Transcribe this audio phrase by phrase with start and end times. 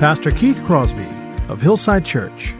[0.00, 1.06] Pastor Keith Crosby
[1.50, 2.54] of Hillside Church.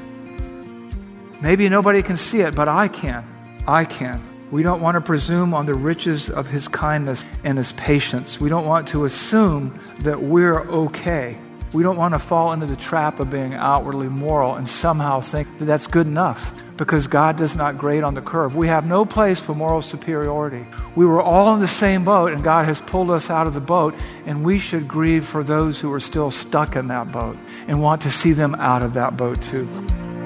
[1.41, 3.25] Maybe nobody can see it, but I can.
[3.67, 4.23] I can.
[4.51, 8.39] We don't want to presume on the riches of his kindness and his patience.
[8.39, 11.39] We don't want to assume that we're okay.
[11.73, 15.59] We don't want to fall into the trap of being outwardly moral and somehow think
[15.59, 18.57] that that's good enough because God does not grade on the curve.
[18.57, 20.65] We have no place for moral superiority.
[20.97, 23.61] We were all in the same boat, and God has pulled us out of the
[23.61, 23.95] boat,
[24.27, 27.37] and we should grieve for those who are still stuck in that boat
[27.69, 29.69] and want to see them out of that boat too.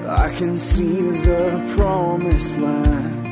[0.07, 3.25] I can see the promised land,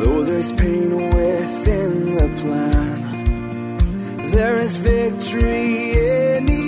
[0.00, 4.30] though there's pain within the plan.
[4.30, 6.63] There is victory in the.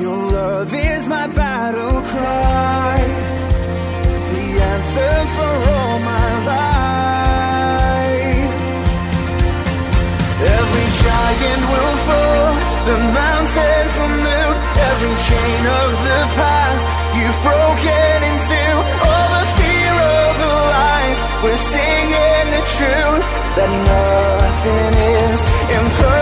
[0.00, 3.02] Your love is my battle cry,
[4.30, 7.26] the answer for all my life.
[10.38, 12.46] Every giant will fall,
[12.86, 16.88] the mountains will move, every chain of the past
[17.18, 18.62] you've broken into.
[19.02, 23.26] All the fear of the lies, we're singing the truth
[23.58, 25.40] that nothing is
[25.74, 26.17] impossible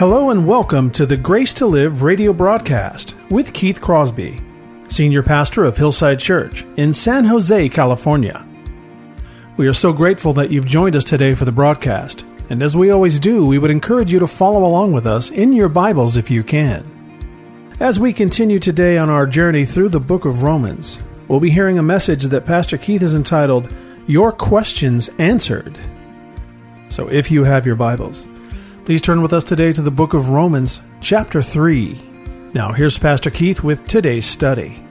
[0.00, 4.40] Hello and welcome to the Grace to Live radio broadcast with Keith Crosby,
[4.88, 8.46] Senior Pastor of Hillside Church in San Jose, California.
[9.58, 12.90] We are so grateful that you've joined us today for the broadcast, and as we
[12.90, 16.30] always do, we would encourage you to follow along with us in your Bibles if
[16.30, 16.82] you can.
[17.78, 21.78] As we continue today on our journey through the book of Romans, we'll be hearing
[21.78, 23.70] a message that Pastor Keith has entitled,
[24.06, 25.78] Your Questions Answered.
[26.88, 28.24] So if you have your Bibles,
[28.90, 31.96] please turn with us today to the book of Romans, chapter 3.
[32.54, 34.84] Now, here's Pastor Keith with today's study.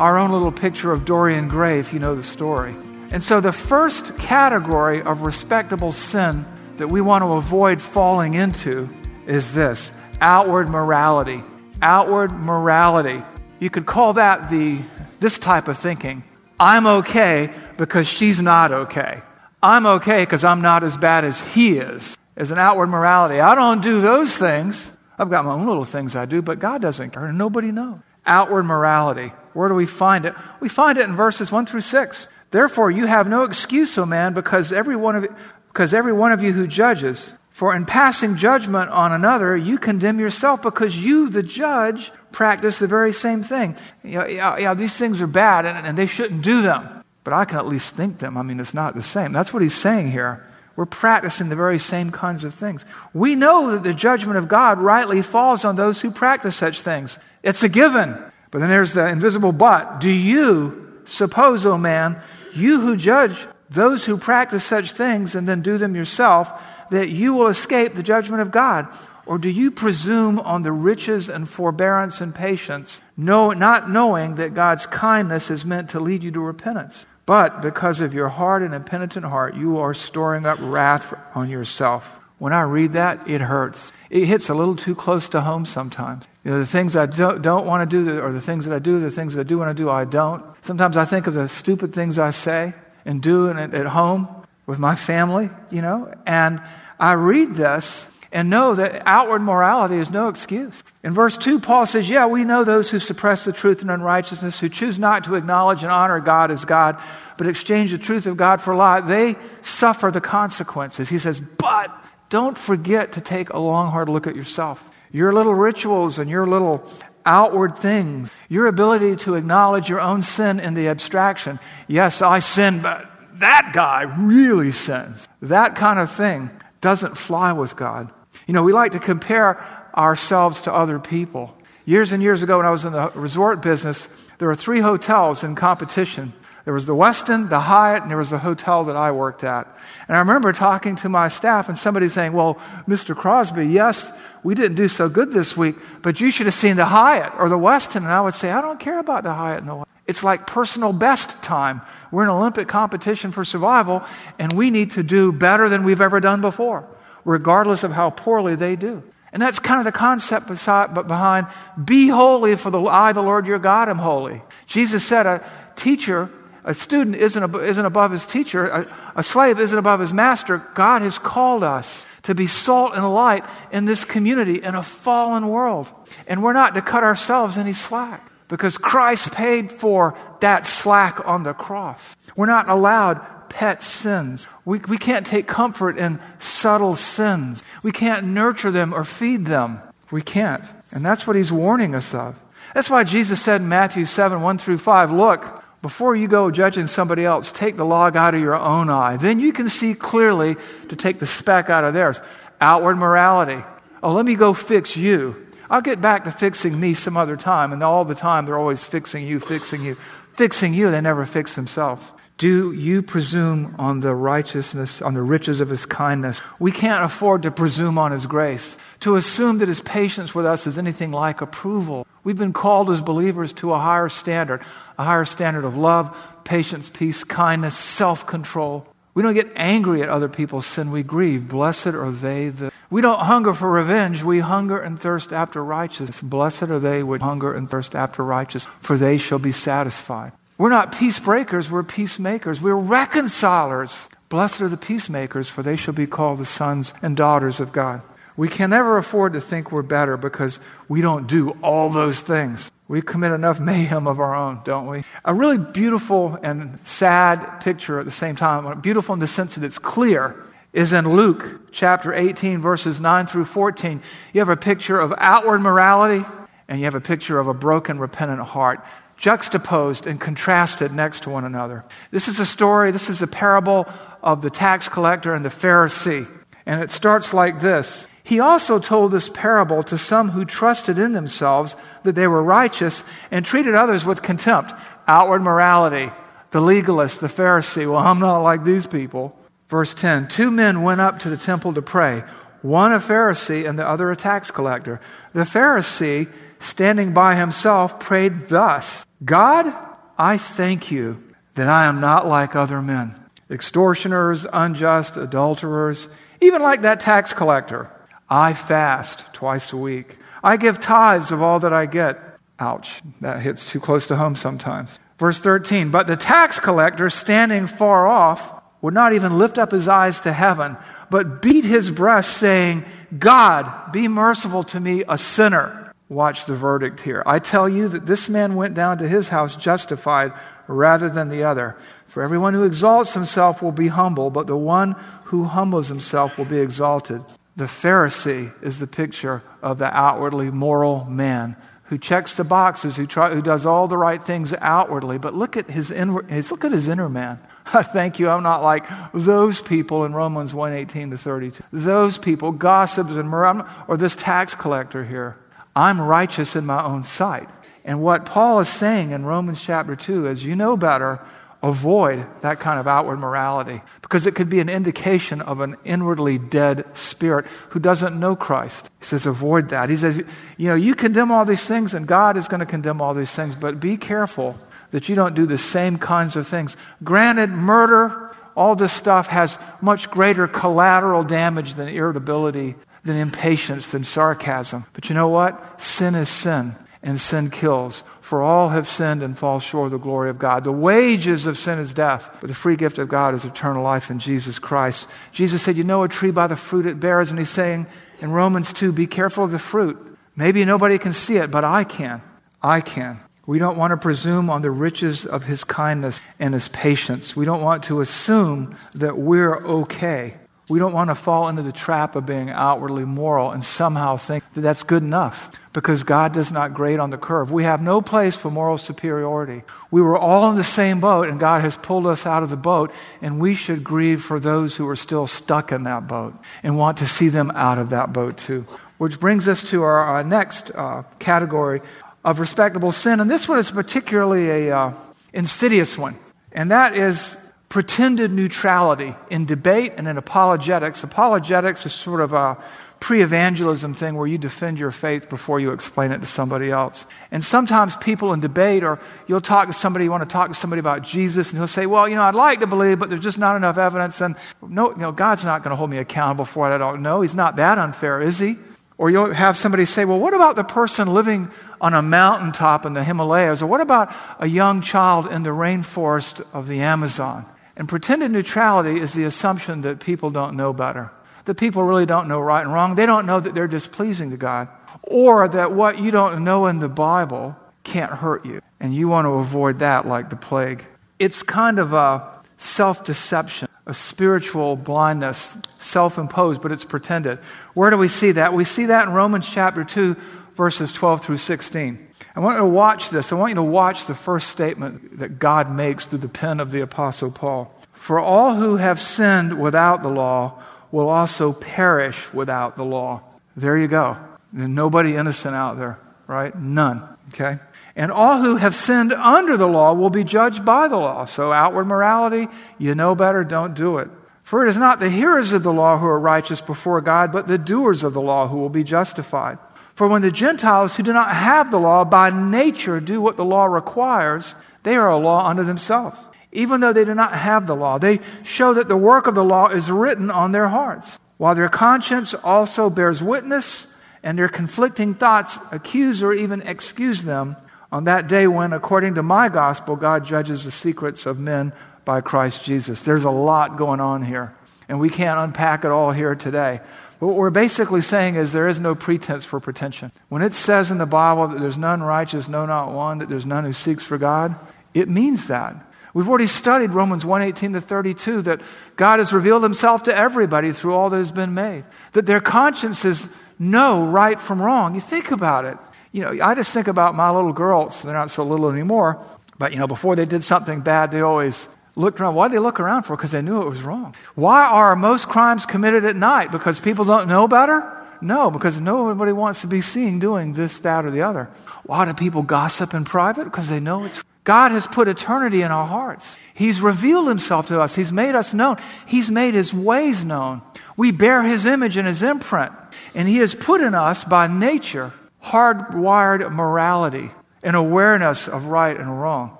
[0.00, 2.74] our own little picture of Dorian Gray, if you know the story.
[3.12, 6.44] And so, the first category of respectable sin
[6.78, 8.90] that we want to avoid falling into
[9.28, 11.44] is this outward morality.
[11.80, 13.22] Outward morality.
[13.60, 14.80] You could call that the
[15.20, 16.24] this type of thinking.
[16.58, 19.22] I'm okay because she's not okay.
[19.66, 22.16] I'm okay because I'm not as bad as he is.
[22.36, 23.40] As an outward morality.
[23.40, 24.92] I don't do those things.
[25.18, 27.32] I've got my own little things I do, but God doesn't care.
[27.32, 27.98] Nobody knows.
[28.24, 29.32] Outward morality.
[29.54, 30.34] Where do we find it?
[30.60, 32.28] We find it in verses 1 through 6.
[32.52, 35.26] Therefore, you have no excuse, O man, because every one of,
[35.68, 40.20] because every one of you who judges, for in passing judgment on another, you condemn
[40.20, 43.76] yourself because you, the judge, practice the very same thing.
[44.04, 46.95] You yeah, yeah, these things are bad and, and they shouldn't do them,
[47.26, 48.38] but I can at least think them.
[48.38, 49.32] I mean, it's not the same.
[49.32, 50.46] That's what he's saying here.
[50.76, 52.84] We're practicing the very same kinds of things.
[53.12, 57.18] We know that the judgment of God rightly falls on those who practice such things.
[57.42, 58.16] It's a given.
[58.52, 59.98] But then there's the invisible but.
[59.98, 62.16] Do you suppose, O oh man,
[62.54, 63.36] you who judge
[63.70, 66.52] those who practice such things and then do them yourself,
[66.92, 68.86] that you will escape the judgment of God?
[69.26, 74.54] Or do you presume on the riches and forbearance and patience, know, not knowing that
[74.54, 77.04] God's kindness is meant to lead you to repentance?
[77.26, 82.20] But because of your hard and impenitent heart, you are storing up wrath on yourself.
[82.38, 83.92] When I read that, it hurts.
[84.10, 86.26] It hits a little too close to home sometimes.
[86.44, 88.78] You know, the things I don't, don't want to do, or the things that I
[88.78, 90.44] do, the things that I do want to do, I don't.
[90.62, 94.28] Sometimes I think of the stupid things I say and do at, at home
[94.66, 96.60] with my family, you know, and
[97.00, 100.82] I read this and know that outward morality is no excuse.
[101.02, 104.58] In verse 2, Paul says, Yeah, we know those who suppress the truth in unrighteousness,
[104.60, 107.00] who choose not to acknowledge and honor God as God,
[107.38, 111.08] but exchange the truth of God for a lie, they suffer the consequences.
[111.08, 111.96] He says, But
[112.28, 114.82] don't forget to take a long, hard look at yourself.
[115.12, 116.90] Your little rituals and your little
[117.24, 121.58] outward things, your ability to acknowledge your own sin in the abstraction.
[121.88, 125.28] Yes, I sin, but that guy really sins.
[125.42, 126.50] That kind of thing
[126.80, 128.12] doesn't fly with God.
[128.46, 129.64] You know, we like to compare
[129.94, 131.54] ourselves to other people.
[131.84, 134.08] Years and years ago, when I was in the resort business,
[134.38, 136.32] there were three hotels in competition.
[136.64, 139.68] There was the Westin, the Hyatt, and there was the hotel that I worked at.
[140.08, 142.56] And I remember talking to my staff and somebody saying, Well,
[142.88, 143.16] Mr.
[143.16, 144.12] Crosby, yes,
[144.42, 147.48] We didn't do so good this week, but you should have seen the Hyatt or
[147.48, 147.96] the Westin.
[147.96, 149.86] And I would say, I don't care about the Hyatt and the Westin.
[150.06, 151.82] It's like personal best time.
[152.12, 154.04] We're in Olympic competition for survival,
[154.38, 156.88] and we need to do better than we've ever done before,
[157.26, 159.02] regardless of how poorly they do.
[159.32, 161.48] And that's kind of the concept beside, but behind
[161.84, 164.40] be holy, for the, I, the Lord your God, am holy.
[164.66, 165.44] Jesus said, a
[165.74, 166.30] teacher,
[166.64, 170.64] a student isn't, isn't above his teacher, a, a slave isn't above his master.
[170.74, 175.48] God has called us to be salt and light in this community in a fallen
[175.48, 175.92] world.
[176.26, 181.42] And we're not to cut ourselves any slack because Christ paid for that slack on
[181.42, 182.16] the cross.
[182.36, 184.46] We're not allowed pet sins.
[184.64, 187.64] We, we can't take comfort in subtle sins.
[187.82, 189.80] We can't nurture them or feed them.
[190.10, 190.62] We can't.
[190.92, 192.38] And that's what he's warning us of.
[192.74, 196.86] That's why Jesus said in Matthew 7 1 through 5 Look, before you go judging
[196.86, 199.16] somebody else, take the log out of your own eye.
[199.16, 200.56] Then you can see clearly
[200.88, 202.20] to take the speck out of theirs.
[202.60, 203.62] Outward morality.
[204.02, 205.45] Oh, let me go fix you.
[205.70, 207.72] I'll get back to fixing me some other time.
[207.72, 209.96] And all the time, they're always fixing you, fixing you,
[210.34, 210.90] fixing you.
[210.90, 212.12] They never fix themselves.
[212.38, 216.42] Do you presume on the righteousness, on the riches of his kindness?
[216.58, 220.66] We can't afford to presume on his grace, to assume that his patience with us
[220.66, 222.06] is anything like approval.
[222.24, 224.60] We've been called as believers to a higher standard,
[224.98, 226.14] a higher standard of love,
[226.44, 228.86] patience, peace, kindness, self control.
[229.16, 231.48] We don't get angry at other people's sin, we grieve.
[231.48, 232.70] Blessed are they that.
[232.90, 236.20] We don't hunger for revenge, we hunger and thirst after righteousness.
[236.20, 240.32] Blessed are they which hunger and thirst after righteousness, for they shall be satisfied.
[240.58, 242.60] We're not peace breakers, we're peacemakers.
[242.60, 244.06] We're reconcilers.
[244.28, 248.02] Blessed are the peacemakers, for they shall be called the sons and daughters of God.
[248.36, 252.70] We can never afford to think we're better because we don't do all those things.
[252.88, 255.02] We commit enough mayhem of our own, don't we?
[255.24, 259.64] A really beautiful and sad picture at the same time, beautiful in the sense that
[259.64, 260.36] it's clear,
[260.72, 264.02] is in Luke chapter 18, verses 9 through 14.
[264.32, 266.24] You have a picture of outward morality,
[266.68, 268.84] and you have a picture of a broken, repentant heart
[269.16, 271.84] juxtaposed and contrasted next to one another.
[272.10, 273.88] This is a story, this is a parable
[274.22, 276.30] of the tax collector and the Pharisee.
[276.66, 281.12] And it starts like this He also told this parable to some who trusted in
[281.12, 284.74] themselves that they were righteous and treated others with contempt.
[285.06, 286.10] Outward morality,
[286.50, 287.88] the legalist, the Pharisee.
[287.88, 289.38] Well, I'm not like these people.
[289.68, 292.24] Verse 10 Two men went up to the temple to pray,
[292.62, 295.00] one a Pharisee and the other a tax collector.
[295.32, 299.72] The Pharisee, standing by himself, prayed thus God,
[300.18, 301.22] I thank you
[301.54, 303.14] that I am not like other men,
[303.48, 306.08] extortioners, unjust, adulterers,
[306.40, 307.88] even like that tax collector.
[308.28, 310.18] I fast twice a week.
[310.42, 312.18] I give tithes of all that I get.
[312.58, 314.98] Ouch, that hits too close to home sometimes.
[315.18, 319.88] Verse 13, but the tax collector standing far off would not even lift up his
[319.88, 320.76] eyes to heaven,
[321.10, 322.84] but beat his breast, saying,
[323.18, 325.92] God, be merciful to me, a sinner.
[326.08, 327.22] Watch the verdict here.
[327.26, 330.32] I tell you that this man went down to his house justified
[330.68, 331.76] rather than the other.
[332.06, 334.92] For everyone who exalts himself will be humble, but the one
[335.24, 337.24] who humbles himself will be exalted.
[337.56, 343.06] The Pharisee is the picture of the outwardly moral man who checks the boxes, who,
[343.06, 345.18] try, who does all the right things outwardly.
[345.18, 347.38] But look at his inward, his, look at his inner man.
[347.66, 348.28] Thank you.
[348.28, 351.62] I'm not like those people in Romans 1:18 to 32.
[351.72, 355.36] Those people, gossips and murder, or this tax collector here.
[355.74, 357.48] I'm righteous in my own sight.
[357.84, 361.20] And what Paul is saying in Romans chapter 2 is you know better,
[361.62, 366.38] avoid that kind of outward morality because it could be an indication of an inwardly
[366.38, 368.88] dead spirit who doesn't know Christ.
[369.00, 369.88] He says, avoid that.
[369.88, 370.18] He says,
[370.56, 373.32] you know, you condemn all these things and God is going to condemn all these
[373.32, 374.58] things, but be careful
[374.90, 376.76] that you don't do the same kinds of things.
[377.02, 382.74] Granted, murder, all this stuff has much greater collateral damage than irritability
[383.06, 384.84] than impatience, than sarcasm.
[384.92, 385.80] But you know what?
[385.80, 388.02] Sin is sin, and sin kills.
[388.26, 390.64] For all have sinned and fall short of the glory of God.
[390.64, 394.10] The wages of sin is death, but the free gift of God is eternal life
[394.10, 395.06] in Jesus Christ.
[395.30, 397.30] Jesus said, You know a tree by the fruit it bears.
[397.30, 397.86] And he's saying
[398.18, 399.96] in Romans 2, Be careful of the fruit.
[400.34, 402.20] Maybe nobody can see it, but I can.
[402.60, 403.20] I can.
[403.46, 407.36] We don't want to presume on the riches of his kindness and his patience.
[407.36, 410.34] We don't want to assume that we're okay.
[410.68, 414.42] We don't want to fall into the trap of being outwardly moral and somehow think
[414.54, 417.52] that that's good enough because God does not grade on the curve.
[417.52, 419.62] We have no place for moral superiority.
[419.92, 422.56] We were all in the same boat and God has pulled us out of the
[422.56, 422.92] boat
[423.22, 426.98] and we should grieve for those who are still stuck in that boat and want
[426.98, 428.66] to see them out of that boat too.
[428.98, 431.80] Which brings us to our, next uh, category
[432.24, 433.20] of respectable sin.
[433.20, 434.94] And this one is particularly a uh,
[435.32, 436.16] insidious one.
[436.50, 437.36] And that is
[437.68, 441.02] pretended neutrality in debate and in apologetics.
[441.02, 442.56] Apologetics is sort of a
[443.00, 447.04] pre evangelism thing where you defend your faith before you explain it to somebody else.
[447.30, 450.54] And sometimes people in debate, or you'll talk to somebody, you want to talk to
[450.54, 453.22] somebody about Jesus, and he'll say, Well, you know, I'd like to believe, but there's
[453.22, 454.20] just not enough evidence.
[454.20, 457.02] And no, you know, God's not going to hold me accountable for what I don't
[457.02, 457.20] know.
[457.20, 458.56] He's not that unfair, is he?
[458.98, 462.94] Or you'll have somebody say, Well, what about the person living on a mountaintop in
[462.94, 463.60] the Himalayas?
[463.60, 467.44] Or what about a young child in the rainforest of the Amazon?
[467.76, 471.10] And pretended neutrality is the assumption that people don't know better
[471.46, 472.94] that people really don't know right and wrong.
[472.94, 474.68] They don't know that they're displeasing to God,
[475.02, 478.60] or that what you don't know in the Bible can't hurt you.
[478.78, 480.84] And you want to avoid that like the plague.
[481.18, 487.38] It's kind of a self deception, a spiritual blindness, self imposed, but it's pretended.
[487.74, 488.52] Where do we see that?
[488.52, 490.16] We see that in Romans chapter 2,
[490.56, 492.05] verses 12 through 16.
[492.36, 493.32] I want you to watch this.
[493.32, 496.70] I want you to watch the first statement that God makes through the pen of
[496.70, 497.74] the Apostle Paul.
[497.94, 500.62] For all who have sinned without the law
[500.92, 503.22] will also perish without the law.
[503.56, 504.18] There you go.
[504.52, 506.54] There's nobody innocent out there, right?
[506.54, 507.08] None.
[507.28, 507.58] Okay?
[507.96, 511.24] And all who have sinned under the law will be judged by the law.
[511.24, 514.10] So, outward morality, you know better, don't do it.
[514.42, 517.48] For it is not the hearers of the law who are righteous before God, but
[517.48, 519.58] the doers of the law who will be justified.
[519.96, 523.44] For when the Gentiles who do not have the law by nature do what the
[523.44, 526.24] law requires, they are a law unto themselves
[526.56, 527.98] even though they do not have the law.
[527.98, 531.68] They show that the work of the law is written on their hearts, while their
[531.68, 533.88] conscience also bears witness,
[534.22, 537.56] and their conflicting thoughts accuse or even excuse them
[537.92, 541.72] on that day when, according to my gospel, God judges the secrets of men
[542.04, 543.02] by Christ Jesus.
[543.02, 544.54] There's a lot going on here,
[544.88, 546.80] and we can't unpack it all here today.
[547.18, 550.12] But what we're basically saying is there is no pretense for pretension.
[550.28, 553.46] When it says in the Bible that there's none righteous, no, not one, that there's
[553.46, 554.54] none who seeks for God,
[554.92, 555.76] it means that.
[556.12, 558.62] We've already studied Romans 1:18 to 32 that
[558.96, 561.84] God has revealed himself to everybody through all that has been made.
[562.14, 563.28] That their consciences
[563.58, 564.94] know right from wrong.
[564.94, 565.76] You think about it.
[566.12, 568.00] You know, I just think about my little girls.
[568.00, 569.22] They're not so little anymore,
[569.58, 572.34] but you know, before they did something bad, they always looked around.
[572.34, 573.16] Why did they look around for?
[573.16, 574.14] Because they knew it was wrong.
[574.34, 576.52] Why are most crimes committed at night?
[576.52, 577.92] Because people don't know better?
[578.20, 581.50] No, because nobody wants to be seen doing this, that, or the other.
[581.84, 583.44] Why do people gossip in private?
[583.44, 586.38] Because they know it's God has put eternity in our hearts.
[586.54, 587.96] He's revealed himself to us.
[587.96, 588.76] He's made us known.
[589.04, 590.62] He's made his ways known.
[590.96, 592.72] We bear his image and his imprint.
[593.12, 595.12] And he has put in us by nature
[595.42, 597.32] hardwired morality
[597.64, 599.58] and awareness of right and wrong.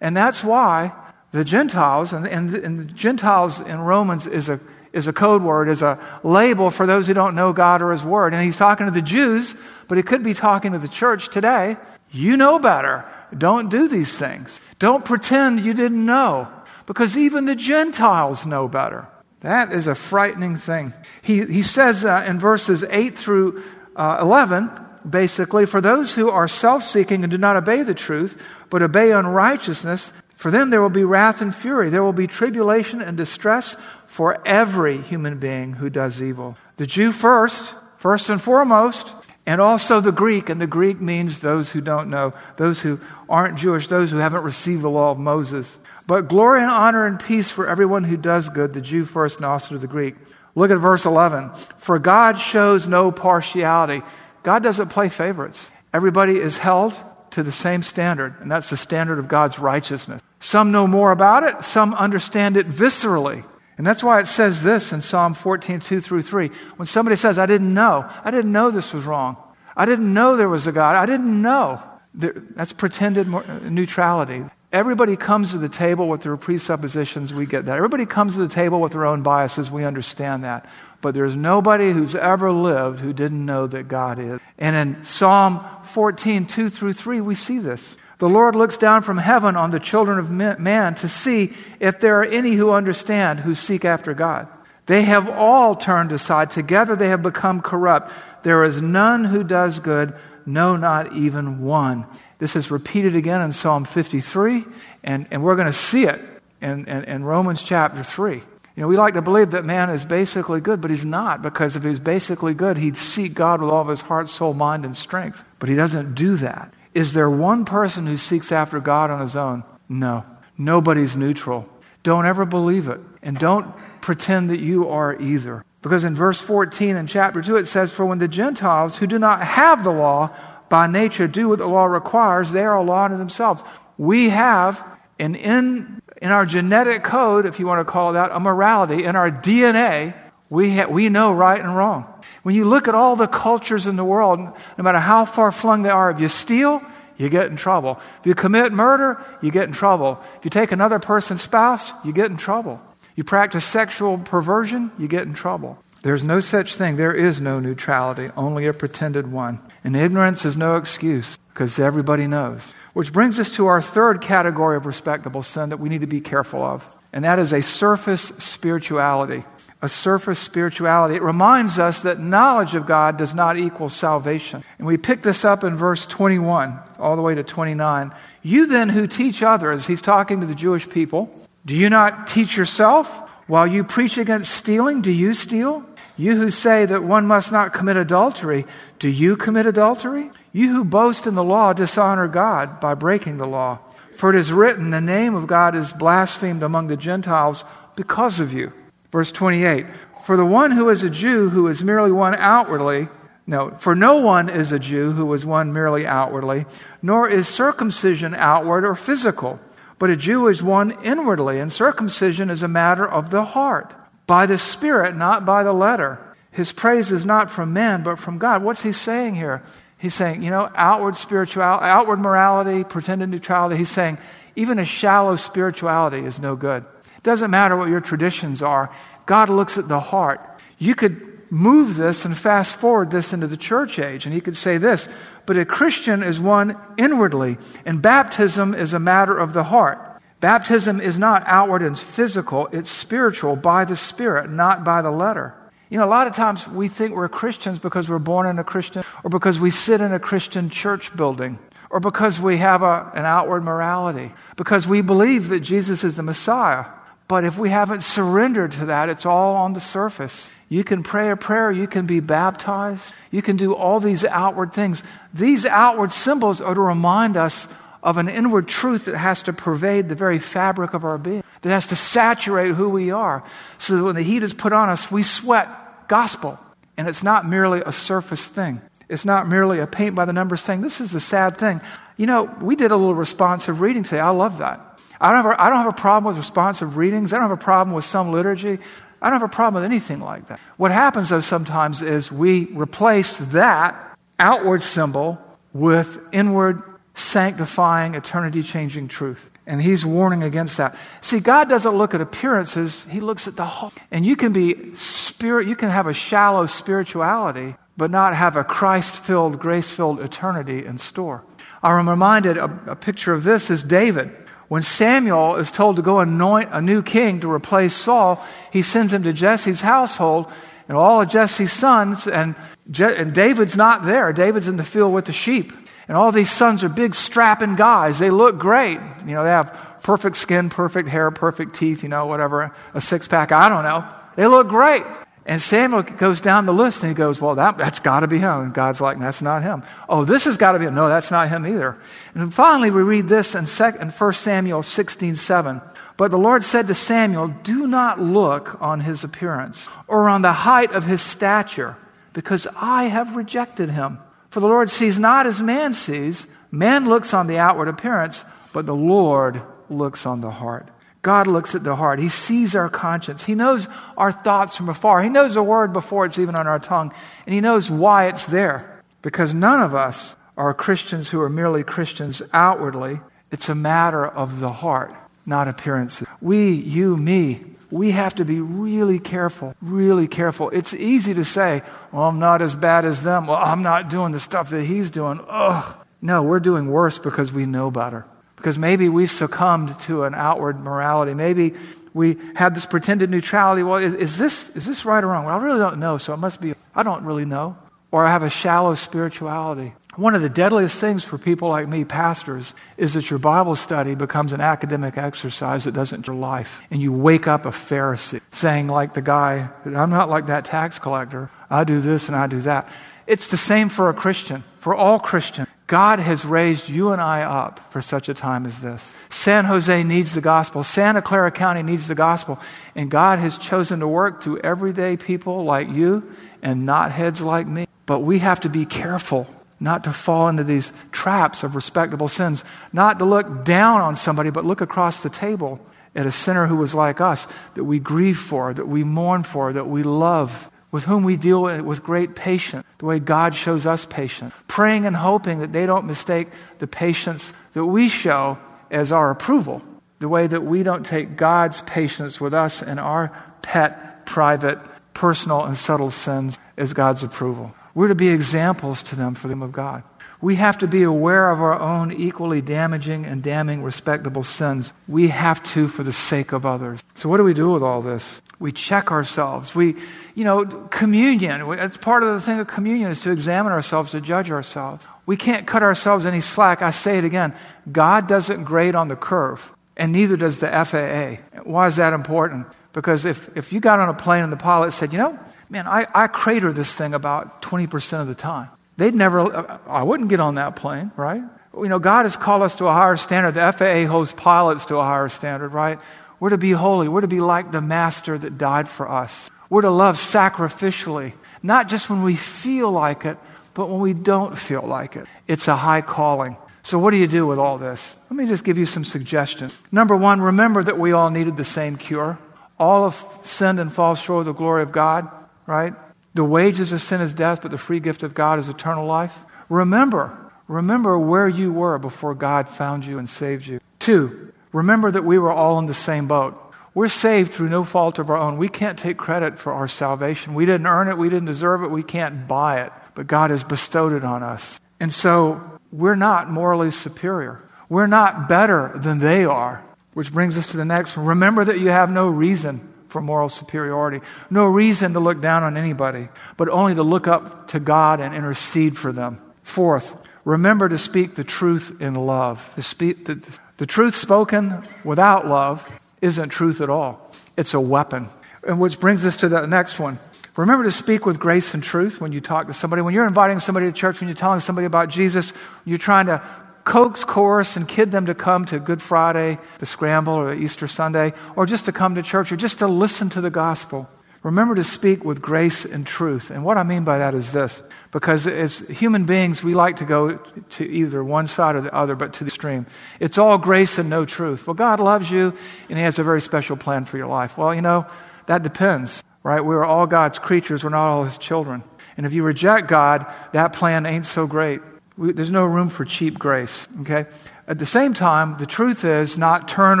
[0.00, 0.92] And that's why
[1.32, 4.58] the Gentiles, and, and, and the Gentiles in Romans is a,
[4.92, 8.02] is a code word, is a label for those who don't know God or his
[8.02, 8.32] word.
[8.32, 9.54] And he's talking to the Jews,
[9.88, 11.76] but he could be talking to the church today.
[12.10, 13.04] You know better.
[13.36, 14.60] Don't do these things.
[14.78, 16.48] Don't pretend you didn't know,
[16.86, 19.06] because even the Gentiles know better.
[19.40, 20.92] That is a frightening thing.
[21.22, 23.62] He, he says uh, in verses 8 through
[23.94, 24.70] uh, 11,
[25.08, 29.12] basically, for those who are self seeking and do not obey the truth, but obey
[29.12, 31.90] unrighteousness, for them there will be wrath and fury.
[31.90, 33.76] There will be tribulation and distress
[34.06, 36.56] for every human being who does evil.
[36.76, 39.08] The Jew first, first and foremost,
[39.46, 43.58] and also the Greek, and the Greek means those who don't know, those who aren't
[43.58, 45.76] Jewish, those who haven't received the law of Moses.
[46.06, 49.44] But glory and honor and peace for everyone who does good, the Jew first and
[49.44, 50.14] also the Greek.
[50.54, 51.50] Look at verse 11.
[51.78, 54.02] For God shows no partiality.
[54.44, 55.72] God doesn't play favorites.
[55.92, 56.94] Everybody is held
[57.32, 60.22] to the same standard, and that's the standard of God's righteousness.
[60.40, 63.44] Some know more about it, some understand it viscerally.
[63.76, 66.48] And that's why it says this in Psalm 14, 2 through 3.
[66.76, 69.36] When somebody says, I didn't know, I didn't know this was wrong.
[69.76, 70.96] I didn't know there was a God.
[70.96, 71.80] I didn't know.
[72.12, 73.28] That's pretended
[73.62, 74.44] neutrality.
[74.72, 77.32] Everybody comes to the table with their presuppositions.
[77.32, 77.76] We get that.
[77.76, 79.70] Everybody comes to the table with their own biases.
[79.70, 80.68] We understand that.
[81.00, 84.40] But there's nobody who's ever lived who didn't know that God is.
[84.58, 87.96] And in Psalm 14, 2 through 3, we see this.
[88.18, 92.20] The Lord looks down from heaven on the children of man to see if there
[92.20, 94.48] are any who understand, who seek after God.
[94.86, 96.50] They have all turned aside.
[96.50, 98.12] Together they have become corrupt.
[98.42, 100.14] There is none who does good,
[100.46, 102.06] no, not even one.
[102.38, 104.64] This is repeated again in Psalm 53,
[105.04, 106.20] and, and we're going to see it
[106.60, 108.34] in, in, in Romans chapter 3.
[108.34, 111.76] You know, we like to believe that man is basically good, but he's not, because
[111.76, 114.84] if he was basically good, he'd seek God with all of his heart, soul, mind,
[114.84, 115.44] and strength.
[115.58, 116.72] But he doesn't do that.
[116.94, 119.64] Is there one person who seeks after God on his own?
[119.88, 120.24] No.
[120.56, 121.68] Nobody's neutral.
[122.02, 123.00] Don't ever believe it.
[123.22, 125.64] And don't pretend that you are either.
[125.82, 129.18] Because in verse 14 in chapter 2, it says, For when the Gentiles who do
[129.18, 130.34] not have the law
[130.68, 133.62] by nature do what the law requires, they are a law to themselves.
[133.96, 134.84] We have
[135.18, 139.04] an in, in our genetic code, if you want to call it that, a morality.
[139.04, 140.14] In our DNA,
[140.50, 142.12] we, ha- we know right and wrong.
[142.48, 145.82] When you look at all the cultures in the world, no matter how far flung
[145.82, 146.80] they are, if you steal,
[147.18, 148.00] you get in trouble.
[148.20, 150.18] If you commit murder, you get in trouble.
[150.38, 152.80] If you take another person's spouse, you get in trouble.
[153.16, 155.76] You practice sexual perversion, you get in trouble.
[156.00, 156.96] There's no such thing.
[156.96, 159.60] There is no neutrality, only a pretended one.
[159.84, 162.74] And ignorance is no excuse because everybody knows.
[162.94, 166.22] Which brings us to our third category of respectable sin that we need to be
[166.22, 169.44] careful of, and that is a surface spirituality
[169.80, 171.14] a surface spirituality.
[171.14, 174.64] It reminds us that knowledge of God does not equal salvation.
[174.78, 178.12] And we pick this up in verse 21 all the way to 29.
[178.42, 181.32] You then who teach others, he's talking to the Jewish people,
[181.64, 183.08] do you not teach yourself?
[183.46, 185.86] While you preach against stealing, do you steal?
[186.16, 188.66] You who say that one must not commit adultery,
[188.98, 190.30] do you commit adultery?
[190.52, 193.78] You who boast in the law dishonor God by breaking the law.
[194.16, 198.52] For it is written, the name of God is blasphemed among the Gentiles because of
[198.52, 198.72] you.
[199.12, 199.86] Verse 28
[200.24, 203.08] For the one who is a Jew who is merely one outwardly,
[203.46, 206.66] no, for no one is a Jew who is one merely outwardly,
[207.00, 209.58] nor is circumcision outward or physical,
[209.98, 213.94] but a Jew is one inwardly, and circumcision is a matter of the heart,
[214.26, 216.20] by the Spirit, not by the letter.
[216.50, 218.62] His praise is not from men, but from God.
[218.62, 219.62] What's he saying here?
[219.96, 223.76] He's saying, you know, outward spirituality, outward morality, pretended neutrality.
[223.76, 224.18] He's saying,
[224.54, 226.84] even a shallow spirituality is no good.
[227.22, 228.90] Doesn't matter what your traditions are,
[229.26, 230.40] God looks at the heart.
[230.78, 234.56] You could move this and fast forward this into the church age, and he could
[234.56, 235.08] say this
[235.46, 240.04] But a Christian is one inwardly, and baptism is a matter of the heart.
[240.40, 245.54] Baptism is not outward and physical, it's spiritual by the Spirit, not by the letter.
[245.90, 248.64] You know, a lot of times we think we're Christians because we're born in a
[248.64, 251.58] Christian, or because we sit in a Christian church building,
[251.90, 256.22] or because we have a, an outward morality, because we believe that Jesus is the
[256.22, 256.84] Messiah.
[257.28, 260.50] But if we haven't surrendered to that, it's all on the surface.
[260.70, 264.72] You can pray a prayer, you can be baptized, you can do all these outward
[264.72, 265.02] things.
[265.32, 267.68] These outward symbols are to remind us
[268.02, 271.70] of an inward truth that has to pervade the very fabric of our being, that
[271.70, 273.42] has to saturate who we are.
[273.78, 275.68] So that when the heat is put on us, we sweat
[276.08, 276.58] gospel.
[276.96, 280.62] And it's not merely a surface thing, it's not merely a paint by the numbers
[280.62, 280.80] thing.
[280.80, 281.80] This is the sad thing.
[282.16, 284.20] You know, we did a little responsive reading today.
[284.20, 284.87] I love that.
[285.20, 287.32] I don't, have a, I don't have a problem with responsive readings.
[287.32, 288.78] I don't have a problem with some liturgy.
[289.20, 290.60] I don't have a problem with anything like that.
[290.76, 295.38] What happens, though, sometimes is we replace that outward symbol
[295.72, 296.82] with inward,
[297.14, 299.50] sanctifying, eternity changing truth.
[299.66, 300.96] And he's warning against that.
[301.20, 303.92] See, God doesn't look at appearances, he looks at the whole.
[304.10, 308.64] And you can be spirit, you can have a shallow spirituality, but not have a
[308.64, 311.44] Christ filled, grace filled eternity in store.
[311.82, 314.34] I'm reminded a, a picture of this is David.
[314.68, 319.12] When Samuel is told to go anoint a new king to replace Saul, he sends
[319.12, 320.52] him to Jesse's household
[320.88, 322.54] and all of Jesse's sons, and,
[322.90, 324.32] Je- and David's not there.
[324.32, 325.72] David's in the field with the sheep.
[326.08, 328.18] And all these sons are big, strapping guys.
[328.18, 328.98] They look great.
[329.26, 333.28] You know, they have perfect skin, perfect hair, perfect teeth, you know, whatever, a six
[333.28, 334.08] pack, I don't know.
[334.36, 335.04] They look great.
[335.48, 338.38] And Samuel goes down the list and he goes, Well, that, that's got to be
[338.38, 338.60] him.
[338.60, 339.82] And God's like, That's not him.
[340.06, 340.94] Oh, this has got to be him.
[340.94, 341.96] No, that's not him either.
[342.34, 345.80] And finally, we read this in, sec- in 1 Samuel 16 7.
[346.18, 350.52] But the Lord said to Samuel, Do not look on his appearance or on the
[350.52, 351.96] height of his stature,
[352.34, 354.18] because I have rejected him.
[354.50, 356.46] For the Lord sees not as man sees.
[356.70, 360.90] Man looks on the outward appearance, but the Lord looks on the heart.
[361.22, 362.20] God looks at the heart.
[362.20, 363.44] He sees our conscience.
[363.44, 365.22] He knows our thoughts from afar.
[365.22, 367.12] He knows a word before it's even on our tongue.
[367.44, 369.02] And He knows why it's there.
[369.22, 373.20] Because none of us are Christians who are merely Christians outwardly.
[373.50, 376.28] It's a matter of the heart, not appearances.
[376.40, 380.70] We, you, me, we have to be really careful, really careful.
[380.70, 383.46] It's easy to say, well, I'm not as bad as them.
[383.46, 385.40] Well, I'm not doing the stuff that he's doing.
[385.48, 385.96] Ugh.
[386.20, 388.26] No, we're doing worse because we know better
[388.58, 391.32] because maybe we've succumbed to an outward morality.
[391.32, 391.74] Maybe
[392.12, 393.82] we had this pretended neutrality.
[393.82, 395.46] Well, is, is, this, is this right or wrong?
[395.46, 397.76] Well, I really don't know, so it must be, I don't really know.
[398.10, 399.94] Or I have a shallow spirituality.
[400.16, 404.16] One of the deadliest things for people like me, pastors, is that your Bible study
[404.16, 406.82] becomes an academic exercise that doesn't your life.
[406.90, 410.98] And you wake up a Pharisee saying, like the guy, I'm not like that tax
[410.98, 411.50] collector.
[411.70, 412.88] I do this and I do that.
[413.28, 415.68] It's the same for a Christian, for all Christians.
[415.88, 419.14] God has raised you and I up for such a time as this.
[419.30, 420.84] San Jose needs the gospel.
[420.84, 422.60] Santa Clara County needs the gospel.
[422.94, 426.30] And God has chosen to work through everyday people like you
[426.62, 427.88] and not heads like me.
[428.04, 429.48] But we have to be careful
[429.80, 434.50] not to fall into these traps of respectable sins, not to look down on somebody,
[434.50, 435.80] but look across the table
[436.14, 439.72] at a sinner who was like us, that we grieve for, that we mourn for,
[439.72, 444.06] that we love, with whom we deal with great patience, the way God shows us
[444.06, 446.48] patience, praying and hoping that they don't mistake
[446.78, 448.58] the patience that we show
[448.90, 449.82] as our approval,
[450.18, 454.78] the way that we don't take God's patience with us and our pet, private,
[455.12, 457.74] personal, and subtle sins as God's approval.
[457.94, 460.04] We're to be examples to them for them of God.
[460.40, 464.92] We have to be aware of our own equally damaging and damning respectable sins.
[465.08, 467.02] We have to for the sake of others.
[467.16, 468.40] So, what do we do with all this?
[468.60, 469.74] We check ourselves.
[469.74, 469.96] We,
[470.34, 474.20] you know, communion, that's part of the thing of communion is to examine ourselves, to
[474.20, 475.06] judge ourselves.
[475.26, 476.82] We can't cut ourselves any slack.
[476.82, 477.54] I say it again
[477.90, 481.62] God doesn't grade on the curve, and neither does the FAA.
[481.64, 482.66] Why is that important?
[482.92, 485.86] Because if, if you got on a plane and the pilot said, you know, man,
[485.86, 488.70] I, I crater this thing about 20% of the time.
[488.98, 491.42] They'd never, uh, I wouldn't get on that plane, right?
[491.72, 493.54] You know, God has called us to a higher standard.
[493.54, 496.00] The FAA holds pilots to a higher standard, right?
[496.40, 497.08] We're to be holy.
[497.08, 499.50] We're to be like the Master that died for us.
[499.70, 503.38] We're to love sacrificially, not just when we feel like it,
[503.72, 505.26] but when we don't feel like it.
[505.46, 506.56] It's a high calling.
[506.82, 508.16] So, what do you do with all this?
[508.30, 509.80] Let me just give you some suggestions.
[509.92, 512.38] Number one, remember that we all needed the same cure.
[512.78, 515.30] All have sinned and fall short of the glory of God,
[515.66, 515.94] right?
[516.34, 519.44] The wages of sin is death, but the free gift of God is eternal life.
[519.68, 523.80] Remember, remember where you were before God found you and saved you.
[523.98, 526.56] Two, remember that we were all in the same boat.
[526.94, 528.56] We're saved through no fault of our own.
[528.56, 530.54] We can't take credit for our salvation.
[530.54, 533.64] We didn't earn it, we didn't deserve it, we can't buy it, but God has
[533.64, 534.80] bestowed it on us.
[535.00, 537.62] And so we're not morally superior.
[537.88, 541.26] We're not better than they are, which brings us to the next one.
[541.26, 544.24] Remember that you have no reason for moral superiority.
[544.50, 548.34] No reason to look down on anybody, but only to look up to God and
[548.34, 549.40] intercede for them.
[549.62, 552.72] Fourth, remember to speak the truth in love.
[552.76, 555.90] The, speak, the, the truth spoken without love
[556.20, 558.28] isn't truth at all, it's a weapon.
[558.66, 560.18] And which brings us to the next one.
[560.56, 563.00] Remember to speak with grace and truth when you talk to somebody.
[563.00, 565.52] When you're inviting somebody to church, when you're telling somebody about Jesus,
[565.84, 566.42] you're trying to
[566.88, 571.34] coax, coerce, and kid them to come to Good Friday, the Scramble, or Easter Sunday,
[571.54, 574.08] or just to come to church, or just to listen to the gospel.
[574.42, 576.50] Remember to speak with grace and truth.
[576.50, 580.06] And what I mean by that is this because as human beings, we like to
[580.06, 582.86] go to either one side or the other, but to the extreme.
[583.20, 584.66] It's all grace and no truth.
[584.66, 585.52] Well, God loves you,
[585.90, 587.58] and He has a very special plan for your life.
[587.58, 588.06] Well, you know,
[588.46, 589.60] that depends, right?
[589.60, 591.82] We're all God's creatures, we're not all His children.
[592.16, 594.80] And if you reject God, that plan ain't so great.
[595.18, 597.26] We, there's no room for cheap grace, okay?
[597.66, 600.00] At the same time, the truth is not turn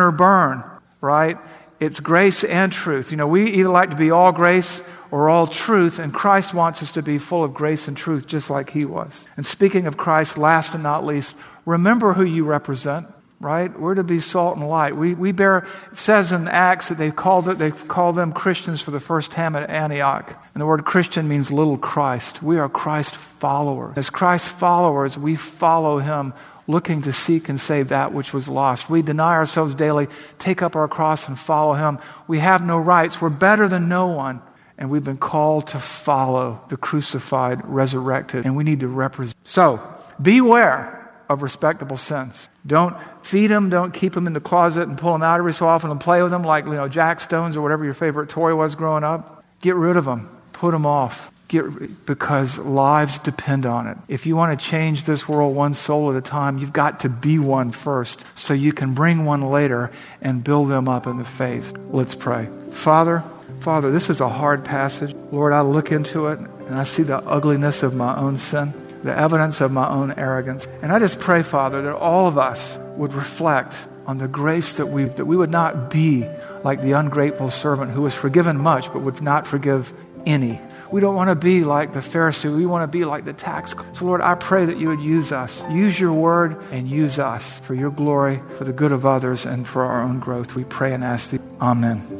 [0.00, 0.62] or burn,
[1.00, 1.36] right?
[1.80, 3.10] It's grace and truth.
[3.10, 6.82] You know, we either like to be all grace or all truth, and Christ wants
[6.82, 9.28] us to be full of grace and truth just like he was.
[9.36, 11.34] And speaking of Christ, last and not least,
[11.66, 13.08] remember who you represent
[13.40, 13.78] right?
[13.78, 14.96] We're to be salt and light.
[14.96, 15.58] We, we bear,
[15.92, 19.30] it says in Acts that they called, it, they called them Christians for the first
[19.30, 20.34] time at Antioch.
[20.54, 22.42] And the word Christian means little Christ.
[22.42, 23.96] We are Christ followers.
[23.96, 26.34] As Christ followers, we follow him
[26.66, 28.90] looking to seek and save that which was lost.
[28.90, 31.98] We deny ourselves daily, take up our cross and follow him.
[32.26, 33.20] We have no rights.
[33.20, 34.42] We're better than no one.
[34.76, 39.36] And we've been called to follow the crucified, resurrected, and we need to represent.
[39.42, 39.82] So,
[40.20, 40.97] beware
[41.28, 42.48] of respectable sense.
[42.66, 45.68] Don't feed them, don't keep them in the closet and pull them out every so
[45.68, 48.54] often and play with them like, you know, Jack Stones or whatever your favorite toy
[48.54, 49.44] was growing up.
[49.60, 50.28] Get rid of them.
[50.52, 51.32] Put them off.
[51.48, 53.96] Get, because lives depend on it.
[54.06, 57.08] If you want to change this world one soul at a time, you've got to
[57.08, 61.24] be one first so you can bring one later and build them up in the
[61.24, 61.74] faith.
[61.90, 62.48] Let's pray.
[62.70, 63.24] Father,
[63.60, 65.14] Father, this is a hard passage.
[65.32, 69.16] Lord, I look into it and I see the ugliness of my own sin the
[69.16, 70.66] evidence of my own arrogance.
[70.82, 73.74] And I just pray, Father, that all of us would reflect
[74.06, 76.26] on the grace that we that we would not be
[76.64, 79.92] like the ungrateful servant who was forgiven much but would not forgive
[80.26, 80.60] any.
[80.90, 82.54] We don't want to be like the Pharisee.
[82.54, 83.74] We want to be like the tax.
[83.92, 85.62] So, Lord, I pray that you would use us.
[85.70, 89.68] Use your word and use us for your glory, for the good of others, and
[89.68, 90.54] for our own growth.
[90.54, 91.40] We pray and ask thee.
[91.60, 92.17] Amen.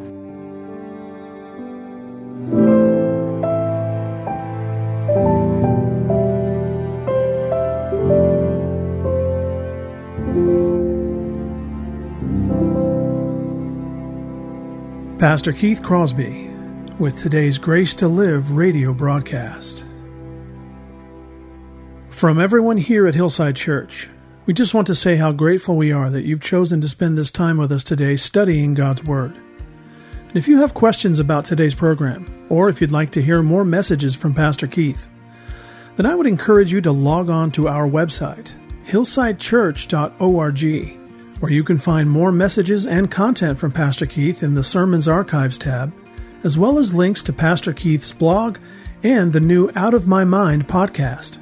[15.39, 16.49] Pastor Keith Crosby
[16.99, 19.85] with today's Grace to Live radio broadcast.
[22.11, 24.09] From everyone here at Hillside Church,
[24.47, 27.31] we just want to say how grateful we are that you've chosen to spend this
[27.31, 29.33] time with us today studying God's Word.
[30.27, 33.65] And if you have questions about today's program, or if you'd like to hear more
[33.65, 35.09] messages from Pastor Keith,
[35.95, 38.53] then I would encourage you to log on to our website,
[38.87, 40.98] hillsidechurch.org
[41.41, 45.59] where you can find more messages and content from Pastor Keith in the Sermons Archives
[45.59, 45.93] tab,
[46.45, 48.59] as well as links to Pastor Keith's blog
[49.03, 51.39] and the new Out of My Mind podcast.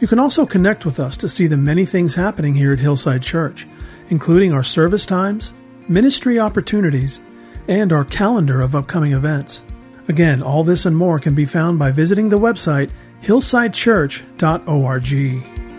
[0.00, 3.22] You can also connect with us to see the many things happening here at Hillside
[3.22, 3.66] Church,
[4.08, 5.52] including our service times,
[5.88, 7.20] ministry opportunities,
[7.68, 9.62] and our calendar of upcoming events.
[10.08, 12.90] Again, all this and more can be found by visiting the website
[13.22, 15.69] hillsidechurch.org.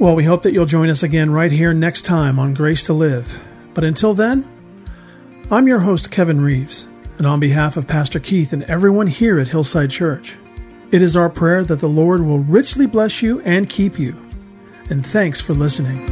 [0.00, 2.92] Well, we hope that you'll join us again right here next time on Grace to
[2.92, 3.40] Live.
[3.74, 4.44] But until then,
[5.52, 9.48] I'm your host, Kevin Reeves, and on behalf of Pastor Keith and everyone here at
[9.48, 10.36] Hillside Church,
[10.90, 14.20] it is our prayer that the Lord will richly bless you and keep you.
[14.90, 16.04] And thanks for listening.